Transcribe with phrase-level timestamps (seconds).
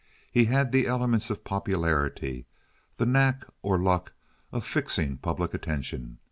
[0.31, 4.13] He had the elements of popularity—the knack or luck
[4.51, 6.17] of fixing public attention.